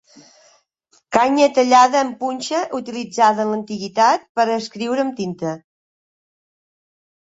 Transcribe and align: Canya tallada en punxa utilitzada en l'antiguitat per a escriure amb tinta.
Canya 1.17 1.49
tallada 1.57 2.01
en 2.07 2.09
punxa 2.23 2.63
utilitzada 2.79 3.47
en 3.47 3.53
l'antiguitat 3.55 4.29
per 4.41 4.49
a 4.51 4.59
escriure 4.65 5.09
amb 5.09 5.19
tinta. 5.23 5.57